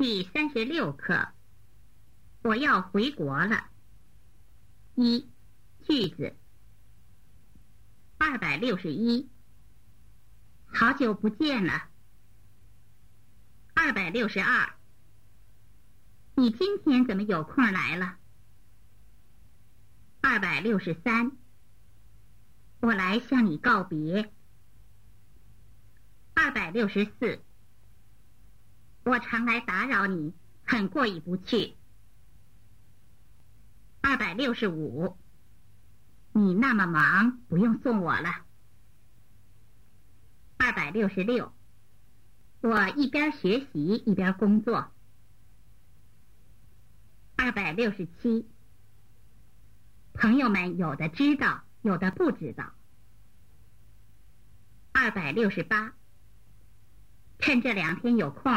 [0.00, 1.28] 第三十六课，
[2.40, 3.68] 我要回国了。
[4.94, 5.28] 一
[5.82, 6.34] 句子，
[8.16, 9.28] 二百六十一，
[10.64, 11.90] 好久不见了。
[13.74, 14.72] 二百六十二，
[16.34, 18.16] 你今天怎么有空来了？
[20.22, 21.36] 二百六十三，
[22.80, 24.32] 我来向你告别。
[26.32, 27.44] 二百六十四，
[29.10, 30.32] 我常来打扰你，
[30.64, 31.74] 很过意不去。
[34.00, 35.18] 二百六十五，
[36.32, 38.46] 你那么忙，不用送我了。
[40.58, 41.52] 二百六十六，
[42.60, 44.92] 我一边学习一边工作。
[47.34, 48.48] 二百六十七，
[50.12, 52.70] 朋友们有的知道，有的不知道。
[54.92, 55.94] 二百六十八。
[57.40, 58.52] 趁这两天有空，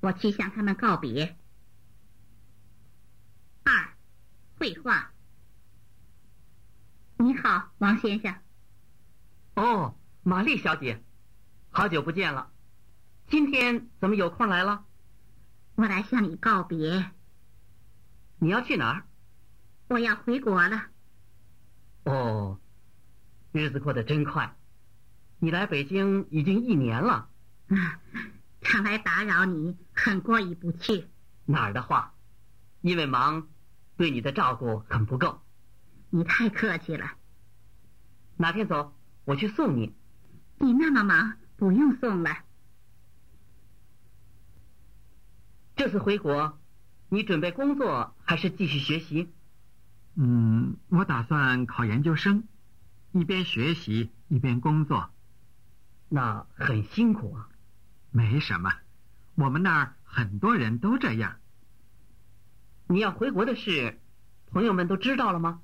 [0.00, 1.36] 我去向他们告别。
[3.64, 3.88] 二，
[4.58, 5.12] 绘画。
[7.18, 8.34] 你好，王先生。
[9.54, 11.02] 哦，玛丽小姐，
[11.70, 12.52] 好久不见了。
[13.28, 14.84] 今天怎么有空来了？
[15.76, 17.10] 我来向你告别。
[18.38, 19.06] 你要去哪儿？
[19.88, 20.86] 我要回国了。
[22.04, 22.60] 哦，
[23.52, 24.54] 日子过得真快。
[25.38, 27.28] 你来北京已经一年了。
[27.68, 28.00] 啊，
[28.60, 29.76] 常来打扰你，
[30.06, 31.08] 很过意不去。
[31.46, 32.14] 哪儿的话，
[32.80, 33.48] 因为忙，
[33.96, 35.42] 对你的照顾很不够。
[36.10, 37.14] 你太客气了。
[38.36, 39.92] 哪天走，我去送你。
[40.58, 42.44] 你那么忙，不用送了。
[45.74, 46.56] 这次回国，
[47.08, 49.34] 你准备工作还是继续学习？
[50.14, 52.44] 嗯，我打算考研究生，
[53.10, 55.10] 一边学习一边工作。
[56.08, 57.48] 那很辛苦啊。
[58.12, 58.72] 没什么，
[59.34, 61.38] 我们那儿很多人都这样。
[62.88, 64.00] 你要回国的事，
[64.46, 65.60] 朋友们都知道了吗？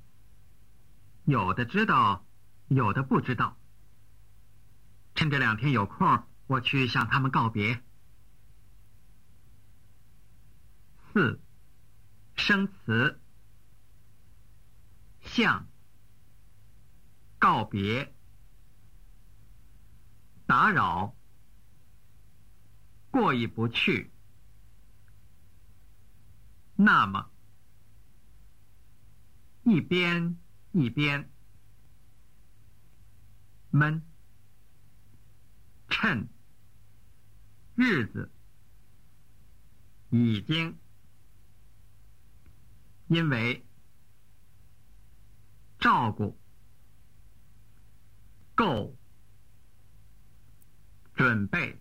[1.25, 2.27] 有的知道，
[2.69, 3.57] 有的不知道。
[5.14, 7.83] 趁这两天有空，我去向他们告别。
[11.13, 11.41] 四，
[12.35, 13.20] 生词，
[15.20, 15.67] 向，
[17.39, 18.14] 告别，
[20.47, 21.14] 打扰。
[23.11, 24.11] 过意不去，
[26.85, 27.31] 那么
[29.63, 30.37] 一边
[30.73, 31.31] 一边
[33.70, 34.03] 闷，
[35.89, 36.29] 趁
[37.77, 38.33] 日子
[40.11, 40.77] 已经
[43.07, 43.64] 因为
[45.79, 46.37] 照顾
[48.57, 48.97] 够
[51.14, 51.81] 准备。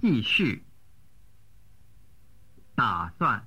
[0.00, 0.64] 继续，
[3.20, 3.46] 算，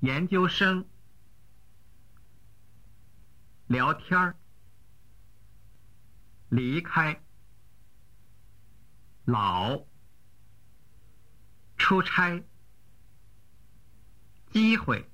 [0.00, 0.86] 研究生，
[3.68, 4.36] 聊天儿，
[6.50, 7.22] 离开，
[9.24, 9.86] 老，
[11.78, 12.44] 出差，
[14.52, 15.10] 机会。